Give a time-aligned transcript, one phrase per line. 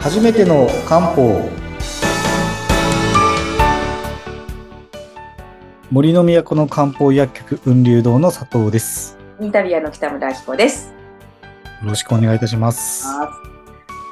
[0.00, 1.46] 初めての漢方。
[5.90, 9.18] 森の都の漢方薬局雲流堂の佐藤です。
[9.42, 10.94] イタリアの北村明子です。
[11.82, 13.06] よろしくお願いいたします。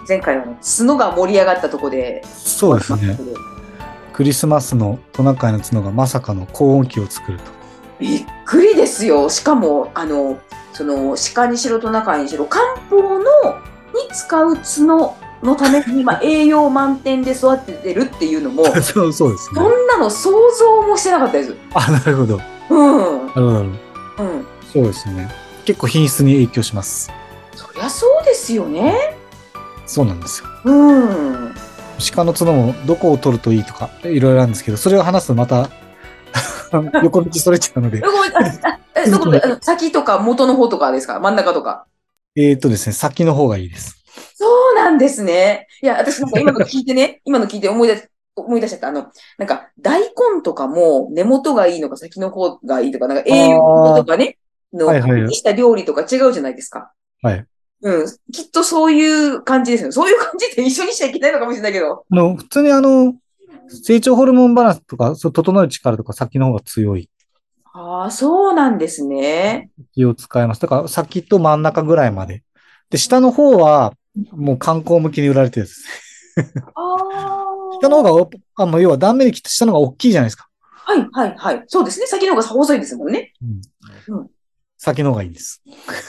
[0.07, 3.18] 前回はね角が盛り上がったとこで、そうですね。
[4.12, 7.45] クリスマスのトナカイの角がまさかの高音機を作ると。
[7.98, 9.30] びっくりですよ。
[9.30, 10.39] しかも、あの、
[10.75, 13.23] その、鹿にしろトナカイにしろ、漢方の、
[13.95, 21.55] に使う角のために、まあ、 栄養満点で育ててるっていうのも、 そうそうですねそんなの想像もしてなかったです。
[21.75, 22.99] あなるほどなうん。
[22.99, 23.67] なるほどうん。
[24.73, 25.31] そうですね
[25.64, 27.11] 結構品質に影響します
[27.55, 29.17] そりゃそうですよね。
[29.87, 31.55] そうなんですようん。
[32.14, 35.69] 鹿の角もどこを取るといいとかいろいろあるんですけどそれを話すとまた
[37.03, 38.06] 横道それちゃうのでど
[39.19, 39.31] こ
[39.62, 41.19] 先とか元の方とかですか？
[41.20, 41.86] 真ん中とか？
[42.36, 43.97] えっ、とですね先の方がいいです
[44.36, 44.50] そう
[44.89, 45.67] なんですね。
[45.83, 48.89] いや、私なんか今の聞いてね、今の聞いて思い出し、思い出しちゃった。
[48.89, 54.39] あの、なんか、大根とかも根元がいいのか先の方がいいとか、なんか栄養とかね、
[54.72, 56.92] の、はいはいはいした料理とか違うじゃないですか。
[57.22, 57.45] はい
[57.80, 58.06] うん。
[58.33, 59.92] きっとそういう感じですよ。
[59.92, 62.05] そういう感じで一緒にしちゃいけないのかもしれないけど。
[62.11, 63.14] あの、普通にあの、
[63.69, 67.08] 成長ホルモンバランスとか、そう整える力とか先の方が強い
[67.73, 69.70] ああ、そうなんですね。
[69.95, 70.61] 気を使います。
[70.61, 72.42] だから先と真ん中ぐらいまで。
[72.91, 73.95] で、下の方は、
[74.33, 75.84] もう観光向きに売られてるんです。
[76.74, 77.44] ああ。
[77.80, 80.48] 下の方がお、あ、もう要は断面で切って下の方が大きいじゃないですか。
[80.72, 81.64] はい、はい、はい。
[81.66, 82.06] そうですね。
[82.06, 83.33] 先の方が細いですもんね。
[84.08, 84.30] うんうん
[84.80, 85.61] 先の方がいいんです。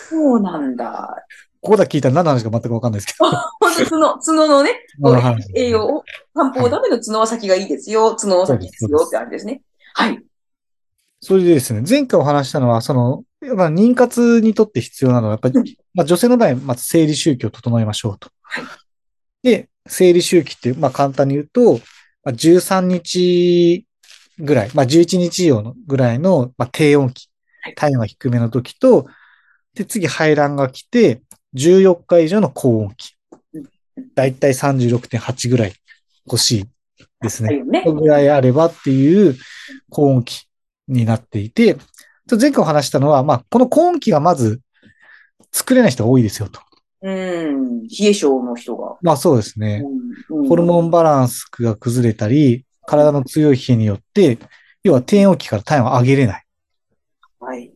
[0.09, 1.25] そうなんだ。
[1.59, 3.25] ここだけ聞いたら何の話か全くわかんないですけど。
[3.89, 4.85] 角、角のね、
[5.55, 9.61] 栄養を、漢方のための角は先がいいですよ、角は先ですよってあれですね。
[9.95, 10.23] はい。
[11.19, 13.23] それでですね、前回お話ししたのは、その、
[13.55, 18.29] まあ、妊活にとって必要なのは、やっぱうんり、まあ、女性の場合、まず生理周期を整えましょうと。
[18.41, 18.63] はい
[19.43, 21.79] で、生理周期って、まあ、簡単に言うと、
[22.23, 23.85] まあ、13日
[24.37, 27.29] ぐらい、まあ、11日以上のぐらいの、まあ、低温期
[27.61, 29.05] はい、体温が低めの時と、
[29.73, 31.21] で、次排卵が来て、
[31.55, 33.15] 14日以上の高温期
[33.53, 33.63] うん。
[34.15, 35.73] だいたい36.8ぐらい
[36.25, 36.65] 欲しい
[37.21, 37.61] ですね。
[37.63, 37.91] ねこ。
[37.91, 39.35] のぐらいあればっていう
[39.89, 40.47] 高温期
[40.87, 41.75] になっていて、
[42.29, 44.61] ちょ前回お話したのは、まあ、この高温期がまず
[45.51, 46.61] 作れない人が多いですよと。
[47.01, 47.81] うん。
[47.87, 48.97] 冷え性の人が。
[49.01, 49.83] まあそうですね。
[49.83, 54.37] うんホルモンバランスが崩れたり、体の強い冷えによって、
[54.83, 56.45] 要は低温期から体温を上げれない。
[57.39, 57.67] はい。
[57.67, 57.73] だ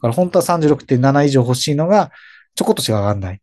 [0.00, 2.10] から本当は36.7以上欲しいのが、
[2.54, 3.36] ちょこっとしか上がらない。
[3.36, 3.38] っ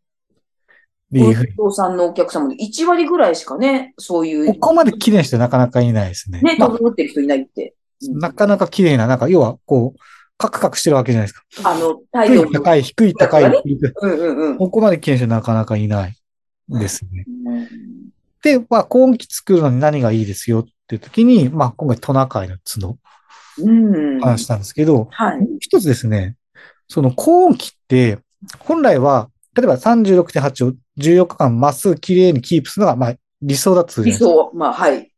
[1.13, 1.53] ていうふうに。
[1.57, 6.41] お父さんのお客様で1割ぐらいしかね、そういう、ここまで綺麗な人なかなかいないですね。
[6.41, 7.73] ね、まあ、整ってる人いないって。
[8.09, 9.99] なかなか綺麗な、なんか要はこう、
[10.41, 11.69] カクカクしてるわけじゃないですか。
[11.69, 13.43] あの、低体温い、高い、低い、高い。
[13.43, 14.57] だから低いうんうんうん。
[14.57, 16.15] ここまで綺麗なかなかいない
[16.67, 17.25] ですね。
[17.45, 17.67] うん
[18.41, 22.97] で、まあ、高温期作るのに何がいいですよっていう時に、まあ、今回トナカイの角
[23.59, 24.19] うん。
[24.19, 25.47] 話したんですけど、はい。
[25.59, 26.37] 一つですね、
[26.87, 28.17] その高温期って、
[28.57, 34.31] 本来は、例えば36.8を14日間まっすぐ綺麗にキープするのが、まあ、理想だとするじゃないですか。
[34.31, 34.51] 理想。
[34.55, 35.11] まあ、はい。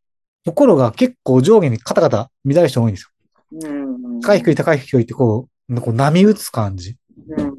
[0.44, 3.10] ところが結構上下にカタカタ乱れる人多いんですよ。
[3.62, 3.68] う
[4.18, 4.22] ん。
[4.22, 6.96] 高い低い高い低いってこう、こう波打つ感じ、
[7.28, 7.54] うん。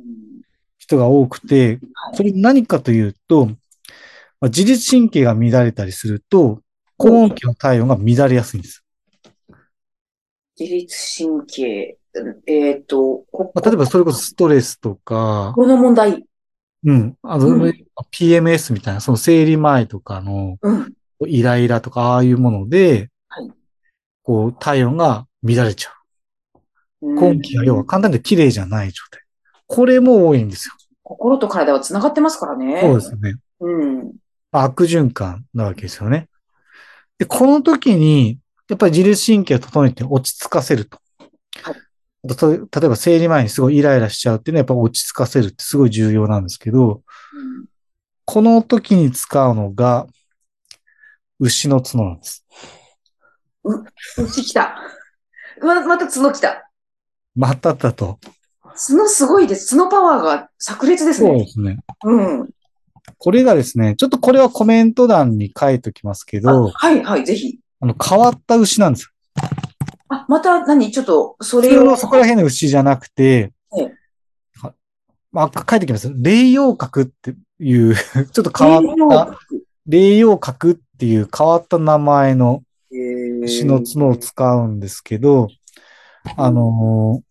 [0.78, 1.80] 人が多くて、はい
[2.14, 6.60] それ何かというと、まあ、自律神経が乱れたりすると、
[6.96, 8.84] 高温期の体温が乱れやすいんです。
[10.58, 10.94] 自律
[11.24, 11.98] 神経。
[12.46, 16.24] えっと、こまあ、例えばそれこそストレスとか、この問題。
[16.84, 17.74] うん、あの、うん
[18.12, 20.92] PMS みたいな、その生理前とかのうん。
[21.26, 23.10] イライラとか、ああいうもので、はい
[24.24, 25.92] こう、体温が乱れちゃう。
[25.92, 29.20] うん今期が要は簡単で綺麗じゃない状態。
[29.66, 30.74] これも多いんですよ。
[31.02, 32.80] 心と体は繋がってますからね。
[32.80, 33.36] そうですね。
[33.60, 34.12] うん。
[34.50, 36.28] まあ悪循環なわけですよね。
[37.18, 38.38] で、この時に、
[38.70, 40.98] やっぱり自律神経を整えて落ち着かせると。
[41.62, 41.76] はい
[42.26, 47.02] 例えば生理前にすごいイライラしちゃうっていうのはやっぱ落ち着かせるってすごい重要なんですけど、
[47.34, 47.64] うん
[48.26, 50.06] この時に使うのが、
[51.38, 52.44] 牛の角なんです。
[54.18, 54.76] 牛来た。
[55.60, 56.70] ま、また角来た。
[57.34, 58.18] まただと。
[58.62, 59.76] 角すごいです。
[59.76, 61.28] 角パワーが炸裂ですね。
[61.28, 61.78] そうですね。
[62.04, 62.50] うん。
[63.18, 67.58] これがですね、ちょっとこれはコメント欄に書いておきますけあど、はいはい、ぜひ。
[67.80, 69.10] あの、変わった牛なんですよ。
[70.08, 70.90] あ、また何？
[70.90, 71.80] ちょっと、そ普れを。
[71.80, 73.92] 通のそこら辺の牛じゃなくてええ、
[74.60, 74.72] は
[75.32, 76.12] まあ、書いてきます。
[76.16, 77.94] 霊陽角っていう、
[78.32, 79.38] ちょっと変わった、
[79.86, 82.62] 霊陽角っていう変わった名前の
[83.44, 85.48] 牛の角を使うんですけど、
[86.36, 87.22] あのー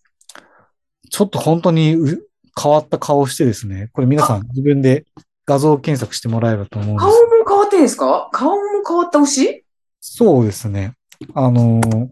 [1.09, 2.25] ちょっと本当にう
[2.59, 5.05] 変わった顔してですね、これ皆さん自分で
[5.45, 7.21] 画像検索してもらえばと思うんで顔す。
[7.21, 8.29] も変わわってんですか？
[8.31, 8.55] 顔も
[8.87, 9.63] 変わった牛
[9.99, 10.95] そうですね。
[11.35, 12.07] あのー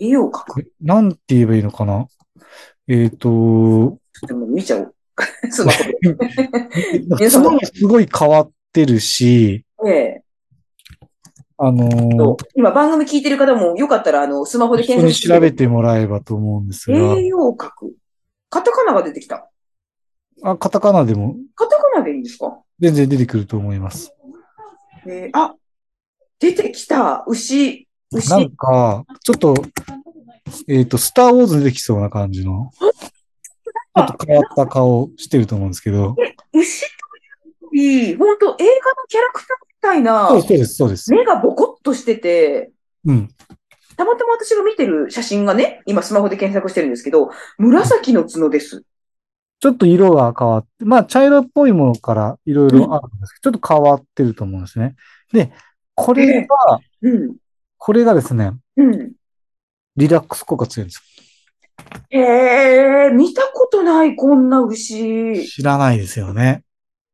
[0.00, 0.72] 栄養学。
[0.80, 2.06] なんて言えばいいのかな？
[2.88, 4.92] えっ、と、でも見ちゃう。
[5.52, 5.64] す
[7.86, 10.22] ごい変わってるし、ええ
[11.60, 17.94] あのー今番組聞いてる方もよかったら、あの、スマホで検索調べてもらえばと思うんですが、栄養学。
[18.48, 19.50] カタカナが出てきた。
[20.42, 22.58] あ、カタカナでもカタカナでいいんですか？
[22.78, 24.14] 全然出てくると思います。
[25.06, 25.54] えーあ、
[26.38, 27.24] 出てきた。
[27.26, 28.30] 牛、牛。
[28.30, 29.54] なんか、ちょっと、
[30.68, 36.14] えっ、と、スターウォーズに出てきそうな感じの、 ちょっと変わった顔してると思うんですけど、
[36.52, 36.86] 牛と
[37.74, 38.58] いうより、本当映画の
[39.08, 41.12] キャラクターみたいなそう、です、そうです。
[41.12, 42.70] 目がボコッとしてて、
[43.04, 43.28] うん。
[43.96, 48.84] たまたま私が見てる写真がね、今スマホで検索してるんですけど、紫の角です。
[49.60, 54.94] ちょっと色が変わって、まあ、茶色っぽいものからいろいろあるんですけど、ちょっと変わってると思うんですね。
[55.32, 55.52] で、
[55.94, 57.36] これが、うん。
[57.76, 59.12] これがですね、うん。
[59.96, 61.02] リラックス効果強いんです
[62.10, 64.66] へえ、見たことない、こんなよ。
[64.66, 65.44] 牛。
[65.44, 66.62] 知らないですよね。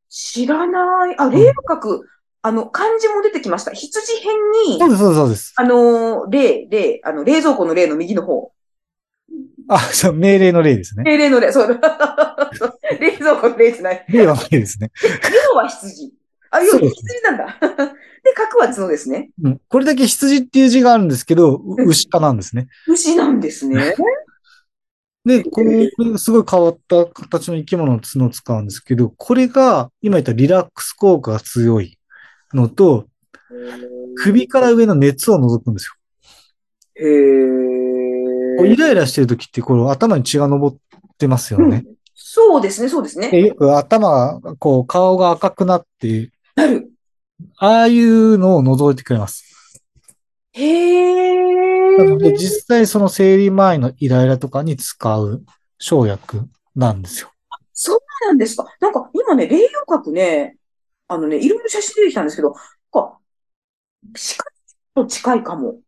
[0.09, 1.15] 知らない。
[1.17, 2.03] あ、霊角、
[2.45, 3.71] あの、漢字も出てきました。
[3.71, 4.35] 羊編
[4.67, 5.53] にそう、です、そうです、そうです。
[5.55, 8.51] あのー、霊、霊、あの、冷蔵庫の霊の右の方。
[9.67, 11.03] あ、そう、命令の例ですね。
[11.05, 11.67] 霊霊の霊、そう。
[13.01, 14.05] 冷蔵庫の霊じゃない。
[14.09, 14.91] 例はないですね。
[15.49, 16.13] 要は羊。
[16.51, 17.57] あ、要は羊なんだ。
[18.23, 19.31] で、角は角ですね。
[19.41, 19.61] うん。
[19.67, 22.67] これだけ羊っていう字があるんですけど、牛科なんですね。
[22.87, 23.95] 牛なんですね。
[25.25, 31.97] で、この、これすごい変わった形の生き物の角を使うんですけど、これが、今言ったリラックス効果が強い
[32.55, 33.07] のと、
[34.15, 35.93] 首から上の熱を除くんですよ。
[36.97, 40.75] へーこうイライラしてる時って、こう頭に血が上っ
[41.17, 41.85] てますよね。
[42.13, 43.29] そうですね、そうですね。
[43.29, 46.89] でよく頭が、こう、顔が赤くなって、なる。
[47.57, 49.43] ああいうのを除いてくれます。
[50.53, 51.35] へ
[51.97, 52.37] なので、ー。
[52.37, 55.43] 実際その生理前のイライラとかに使う
[55.79, 57.31] 生薬なんですよ。
[57.73, 58.65] そうなんですか。
[58.79, 60.57] なんか今ね、霊陽角ね、
[61.07, 62.55] あのね、いろいろ写真出てきたんですけど、なん
[62.91, 63.19] か、
[64.93, 65.79] 鹿と近いかも。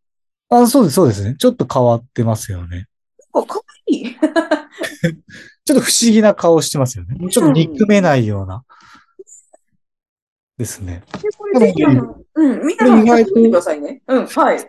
[0.49, 1.35] あ、そうです、そうですね。
[1.35, 2.87] ちょっと変わってますよね。
[3.33, 4.15] なんか、かわいい。
[5.65, 7.17] ちょっと不思議な顔してますよね。
[7.29, 8.63] ちょっと憎めないような。
[10.57, 11.03] ですね。
[11.59, 14.01] ぜひ、あの、うん、みんなこれ意外と見てくださいね。
[14.07, 14.67] うん、はい。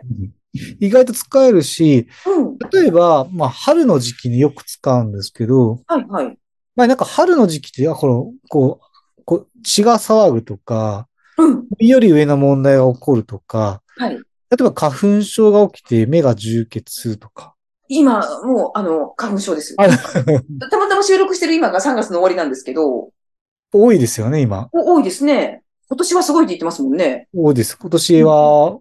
[0.79, 6.37] 意外と使えるし、うん、例えば、まあ、春の時期によく使うんですけど、はい、はい。
[6.75, 8.88] まあ、なんか春の時期って、あ、この、こう、
[9.29, 14.15] こう血が騒ぐとか、うん、より上の問題が起こるとか、はい。
[14.15, 14.21] 例
[14.59, 17.53] えば花粉症が起きて目が充血するとか。
[17.87, 19.75] 今、もう、あの、花粉症です。
[19.77, 23.11] あ たまたま収録してる今が3月の終わりなんですけど、
[23.71, 24.67] 多いですよね、今。
[24.71, 25.61] お多いですね。
[25.89, 27.27] 今年はすごいって言ってますもんね。
[27.31, 27.77] 多いです。
[27.77, 28.79] 今年は、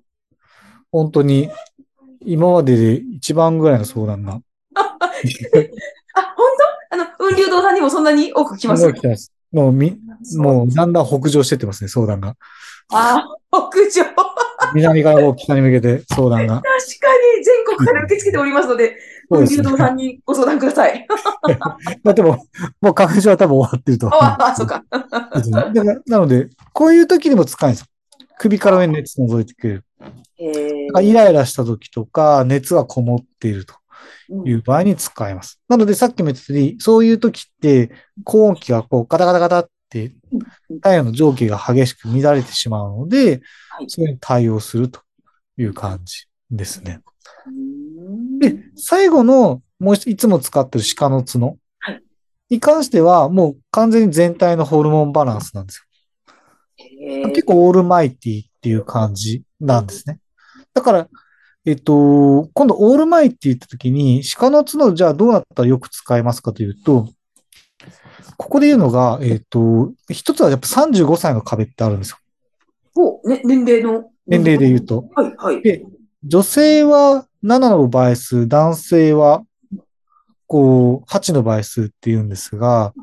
[0.90, 1.50] 本当に、
[2.24, 4.32] 今までで一番ぐらいの相談が。
[4.32, 4.40] あ、
[4.80, 6.46] 本
[6.90, 6.94] 当？
[6.94, 8.90] あの、雲流堂さんにもそんなに多く来ます？
[8.94, 9.30] 来てます。
[9.52, 9.98] もうみ、
[10.36, 12.36] もうだんだん北上してってますね、相談が。
[12.92, 14.04] あ、北上。
[14.04, 16.62] 確か南から北に向けて相談が。
[17.38, 18.96] に全国から受け付けておりますので、
[19.28, 19.76] 雲そうですね。
[19.78, 21.06] さんにご相談ください。
[22.02, 22.44] まあでも、
[22.80, 24.08] もう花粉症は多分終わってると。
[24.12, 24.84] あ、あ、そうか。
[26.06, 27.86] なので、こういう時にも使えるんですよ。
[28.38, 29.84] 首から上に熱除いてくれる。
[30.38, 33.76] イライラした時とか、熱がこもっているとー
[34.44, 35.60] いう場合に使えます。
[35.68, 37.90] なので、さっきも言ったように、そういう時って、
[38.24, 40.12] 高温気がこう、ガタガタガタって、
[40.82, 45.00] 体温の蒸気が激しく乱れてしまうので、はいそれに対応すると
[45.56, 47.00] いう感じですね。
[47.46, 52.02] うんで、最後の、もういつも使ってる鹿の角はい
[52.50, 55.86] に関しては、もう完全に全体のホルモンバランスなんです
[56.76, 57.28] へよ。
[57.28, 60.18] 結構オールマイティっていう感じなんですね。
[60.72, 61.08] だから、
[61.68, 67.10] えっと、今度オールマイって言った時に、鹿の角じゃあどうなったらよく使えますかというと、
[68.38, 72.16] ここで言うのが、えっと、一つはやっぱ35歳の壁ってあるんですよ。
[72.96, 74.10] お、ね、年齢の。
[74.26, 75.10] 年齢で言うと。
[75.14, 75.62] はい、はい。
[75.62, 75.84] で、
[76.24, 79.42] 女性は7の倍数、男性は、
[80.46, 82.94] こう、8の倍数って言うんですが、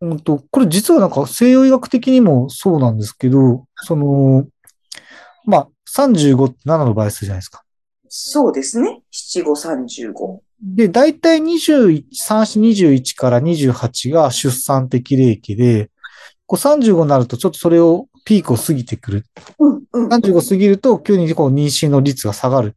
[0.00, 4.48] うんと、これ実はなんか西洋医学的にもそうなんですけど、その、
[5.44, 7.62] まあ、35って7の倍数じゃないですか。
[8.08, 9.02] そうですね。
[9.10, 10.42] 七五三十五。
[10.62, 15.90] で、だいたい21、3、21から28が出産的齢期で、
[16.46, 19.24] こう35になるとちょっとそれをピークを過ぎてくる。
[19.58, 20.08] うん、うん。
[20.08, 22.76] 35過ぎると急にこう妊娠の率が下がる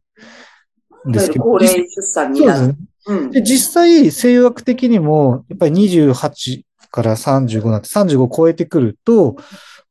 [1.08, 1.44] んですけど。
[1.44, 2.58] 高齢出産になる。
[2.58, 2.86] そうですね。
[3.06, 3.30] うん。
[3.30, 9.36] で、実際、西洋学的にも、やっぱり28から35になって、35を超えてくると、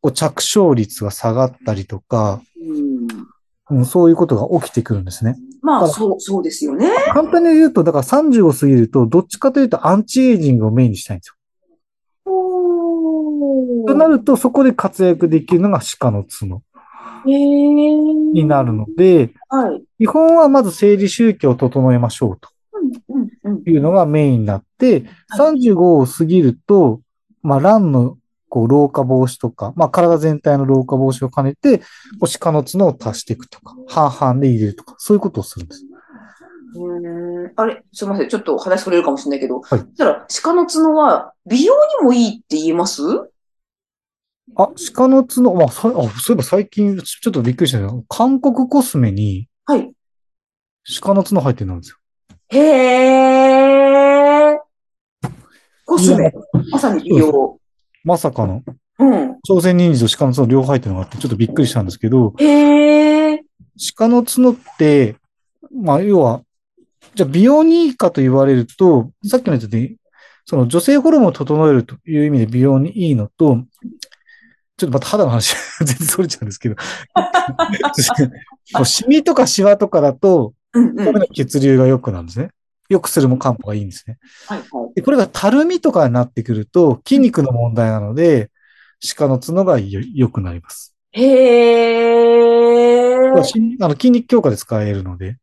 [0.01, 2.41] こう着床率が下がったりとか、
[3.69, 5.37] うん、うん、そういうことが起きてくるんですね。
[5.61, 6.89] まあ、そう、そうですよね。
[7.13, 11.35] 簡単に言うと、だから30を過ぎると、どっちかというとアンチエイジングをメインにしたいんですよ。
[13.87, 16.61] となると、そこで活躍できるのが鹿の角
[17.25, 19.83] になるので、はい。
[19.99, 22.49] 基本はまず生理周期を整えましょうと。
[23.65, 25.05] いうのがメインになって、
[25.37, 27.01] 35を過ぎると、
[27.41, 28.17] まあ、卵の
[28.49, 31.83] こう老化防止とか、まあ、体全体の老化防止を兼ねて、こ
[32.23, 35.85] う鹿の角を足していくとか、半々で入れるとか、そういうことをするんです。
[36.75, 38.29] うーんあれ、すみません。
[38.29, 43.03] ちょっと話それるかもしれないけど、はいそしたら、鹿の角は美容にもいいって言えます？
[44.55, 49.91] あ、鹿の角、まあ、さあそういえば最近、ちょっとびっくりしたけど、韓国コスメにはい。
[51.01, 51.97] 鹿の角入ってるんですよ。
[52.49, 54.57] へー。
[55.85, 56.33] コスメ。
[56.71, 57.58] まさに美容。
[58.03, 58.63] まさかの、
[58.99, 59.37] うん。
[59.43, 63.39] 朝鮮人参と鹿の角両方入ってるのがあって、ちょっとびっくりしたんですけど、へー。
[63.95, 65.15] 鹿の角って、
[65.73, 66.41] まあ、要は、
[67.15, 69.95] じゃあ美容にいいかと言われると、さっきの言ったように、
[70.45, 73.63] その女性ホルモンを整えるという意味で美容にいいのと、
[74.77, 76.75] ちょっとまた肌の話、 全然それちゃうんですけど、
[78.85, 80.95] シミとかシワとかだと、うんうん。
[80.97, 82.49] はいこれの血流が良くなるんですね。
[82.89, 84.17] よくするも漢方がいいんですね。
[84.47, 84.63] はい。
[84.95, 88.49] でこれがたるみとかになってくると、筋肉の問題なので、
[89.15, 90.95] 鹿の角がよ良くなります。
[91.11, 93.43] へー。
[93.43, 95.37] しあの筋肉強化で使えるので、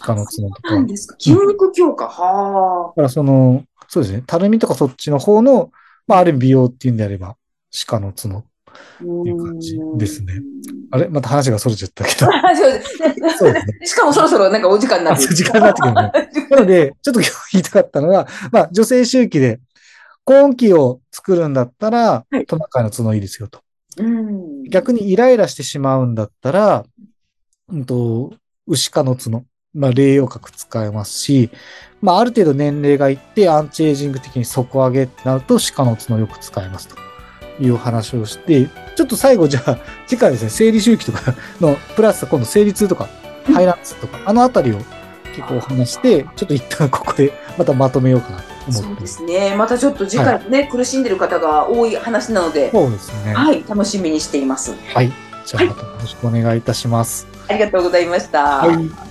[0.00, 0.74] 鹿の角とか。
[0.74, 2.08] 何ですか筋肉強化。
[2.08, 5.70] はだからその、そうですね、たるみとかそっちの方の、
[6.06, 7.36] まあ、ある意味美容っていうんであれば、
[7.86, 8.44] 鹿の角。
[9.02, 9.28] ー。
[9.28, 10.34] いう感じですね
[10.90, 11.08] あれ？
[11.08, 12.26] また話がそれちゃったけど。
[12.32, 12.68] あ そ
[13.48, 13.86] うですね。
[13.86, 16.48] しかもそろそろなんかお時間になってあそう時間になってくるね。
[16.50, 19.60] なので、ちょっと今日言いたかったのは、まあ、女性周期で、
[20.28, 23.60] 根気を作るんだったらはい、トナカイの角いいですよと。
[23.98, 24.64] うん。
[24.64, 26.84] 逆にイライラしてしまうんだったら、
[27.68, 28.32] うんと、
[28.66, 29.44] 牛科の角。
[29.74, 31.50] まあ、霊養角使えますし、
[32.00, 36.96] まあ、ある程度年齢がいって、アンチエイジング的に底上げってなると、鹿の角よく使えますと
[37.60, 43.08] いう話をして、ちょっと最後じゃあ、次回ですね、生理周期とかの、プラス今度生理痛とか、
[43.52, 44.78] 排卵痛とか、あのあたりを
[45.34, 49.16] 結構お話して、ちょっと一旦ここでまたまとめようかなと思そうです。
[49.16, 49.54] すね。
[49.56, 53.34] またちょっと次回もね、苦しんでる方が多い話なので、そうですね。
[53.34, 54.74] はい、楽しみにしています。
[54.94, 55.12] はい。
[55.44, 57.26] じゃあまたよろしくお願いいたします。
[57.48, 58.58] ありがとうございました。
[58.58, 59.05] はい